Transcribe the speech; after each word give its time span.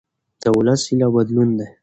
د 0.41 0.43
ولس 0.57 0.81
هیله 0.89 1.07
بدلون 1.15 1.49
دی 1.57 1.67